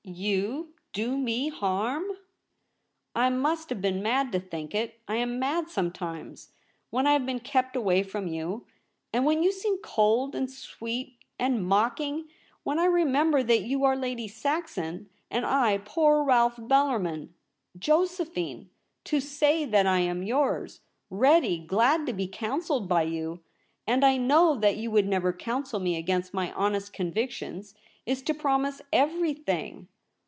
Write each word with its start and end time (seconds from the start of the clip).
'Vozi 0.11 0.67
do 0.93 1.15
me 1.15 1.49
harm?... 1.49 2.03
I 3.15 3.29
must 3.29 3.69
have 3.69 3.81
been 3.83 4.01
mad 4.01 4.31
to 4.31 4.39
think 4.39 4.73
it; 4.73 4.99
I 5.07 5.17
am 5.17 5.37
mad 5.37 5.69
sometimes— 5.69 6.49
when 6.89 7.05
I 7.05 7.13
have 7.13 7.23
been 7.25 7.39
kept 7.39 7.75
away 7.75 8.01
from 8.01 8.27
you, 8.27 8.65
and 9.13 9.25
when 9.25 9.43
you 9.43 9.51
seem 9.51 9.77
cold 9.77 10.33
and 10.33 10.49
sweet 10.49 11.19
16— 11.37 11.37
2 11.53 11.57
244 11.67 12.07
THE 12.07 12.13
REBEL 12.15 12.21
ROSE. 12.23 12.23
and 12.23 12.23
mocking— 12.23 12.33
when 12.63 12.79
I 12.79 12.85
remember 12.85 13.43
that 13.43 13.61
you 13.61 13.83
are 13.83 13.95
Lady 13.95 14.27
Saxon, 14.27 15.09
and 15.29 15.45
I 15.45 15.77
poor 15.77 16.23
Rolfe 16.25 16.55
Bellarmin. 16.57 17.29
Josephine— 17.77 18.71
to 19.05 19.19
say 19.19 19.65
that 19.65 19.85
I 19.85 19.99
am 19.99 20.23
yours— 20.23 20.81
ready— 21.11 21.59
glad 21.59 22.07
to 22.07 22.13
be 22.13 22.27
counselled 22.27 22.89
by 22.89 23.03
you, 23.03 23.41
and 23.85 24.03
I 24.03 24.17
know 24.17 24.55
that 24.55 24.77
you 24.77 24.89
would 24.89 25.07
never 25.07 25.31
counsel 25.31 25.79
me 25.79 25.95
against 25.95 26.33
my 26.33 26.51
honest 26.53 26.91
convictions, 26.91 27.75
Is 28.07 28.23
to 28.23 28.33
promise 28.33 28.81
everything. 28.91 29.87